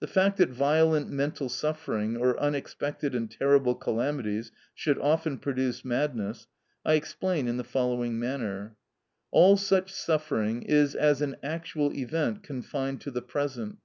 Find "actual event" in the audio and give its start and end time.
11.42-12.42